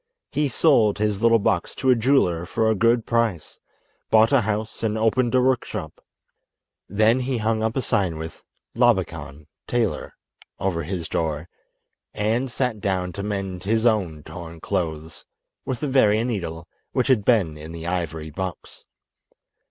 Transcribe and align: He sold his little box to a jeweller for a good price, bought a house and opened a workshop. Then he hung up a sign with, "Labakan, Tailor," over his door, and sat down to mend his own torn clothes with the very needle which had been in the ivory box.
He 0.31 0.49
sold 0.49 0.97
his 0.97 1.21
little 1.21 1.37
box 1.37 1.75
to 1.75 1.91
a 1.91 1.95
jeweller 1.95 2.43
for 2.43 2.67
a 2.67 2.73
good 2.73 3.05
price, 3.05 3.59
bought 4.09 4.31
a 4.31 4.41
house 4.41 4.81
and 4.81 4.97
opened 4.97 5.35
a 5.35 5.41
workshop. 5.43 6.03
Then 6.89 7.19
he 7.19 7.37
hung 7.37 7.61
up 7.61 7.77
a 7.77 7.83
sign 7.83 8.17
with, 8.17 8.43
"Labakan, 8.73 9.45
Tailor," 9.67 10.15
over 10.59 10.81
his 10.81 11.07
door, 11.07 11.47
and 12.15 12.49
sat 12.49 12.79
down 12.79 13.13
to 13.13 13.21
mend 13.21 13.61
his 13.65 13.85
own 13.85 14.23
torn 14.23 14.59
clothes 14.59 15.23
with 15.65 15.81
the 15.81 15.87
very 15.87 16.23
needle 16.23 16.67
which 16.93 17.05
had 17.05 17.23
been 17.23 17.55
in 17.55 17.71
the 17.71 17.85
ivory 17.85 18.31
box. 18.31 18.85